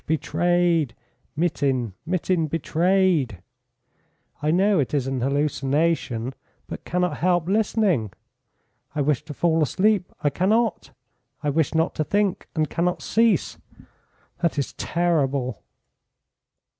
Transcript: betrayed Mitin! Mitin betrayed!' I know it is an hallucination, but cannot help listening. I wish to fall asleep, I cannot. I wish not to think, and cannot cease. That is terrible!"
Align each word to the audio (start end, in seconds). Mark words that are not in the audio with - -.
betrayed 0.07 0.95
Mitin! 1.35 1.93
Mitin 2.07 2.47
betrayed!' 2.47 3.39
I 4.41 4.49
know 4.49 4.79
it 4.79 4.95
is 4.95 5.05
an 5.05 5.21
hallucination, 5.21 6.33
but 6.65 6.83
cannot 6.85 7.17
help 7.17 7.47
listening. 7.47 8.11
I 8.95 9.01
wish 9.01 9.21
to 9.25 9.33
fall 9.35 9.61
asleep, 9.61 10.11
I 10.23 10.31
cannot. 10.31 10.89
I 11.43 11.51
wish 11.51 11.75
not 11.75 11.93
to 11.93 12.03
think, 12.03 12.47
and 12.55 12.67
cannot 12.67 13.03
cease. 13.03 13.59
That 14.41 14.57
is 14.57 14.73
terrible!" 14.73 15.61